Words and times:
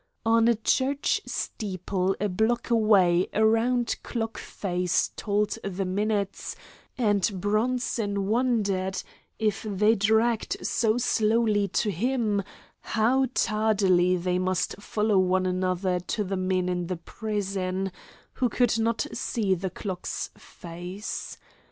On 0.25 0.47
a 0.47 0.55
church 0.55 1.21
steeple 1.27 2.15
a 2.19 2.27
block 2.27 2.71
away 2.71 3.27
a 3.33 3.45
round 3.45 3.97
clock 4.01 4.39
face 4.39 5.11
told 5.15 5.59
the 5.63 5.85
minutes, 5.85 6.55
and 6.97 7.29
Bronson 7.39 8.25
wondered, 8.25 8.97
if 9.37 9.61
they 9.61 9.93
dragged 9.93 10.57
so 10.65 10.97
slowly 10.97 11.67
to 11.67 11.91
him, 11.91 12.41
how 12.79 13.27
tardily 13.35 14.17
they 14.17 14.39
must 14.39 14.81
follow 14.81 15.19
one 15.19 15.45
another 15.45 15.99
to 15.99 16.23
the 16.23 16.35
men 16.35 16.67
in 16.67 16.87
the 16.87 16.97
prison, 16.97 17.91
who 18.33 18.49
could 18.49 18.79
not 18.79 19.05
see 19.13 19.53
the 19.53 19.69
clock's 19.69 20.31
face. 20.35 21.37